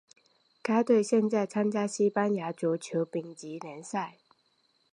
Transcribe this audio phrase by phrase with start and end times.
[0.63, 4.17] 该队现在参加西班牙足球丙级联赛。